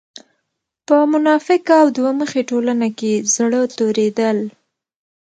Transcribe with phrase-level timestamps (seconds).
[0.87, 4.37] په منافقه او دوه مخې ټولنه کې زړۀ توريدل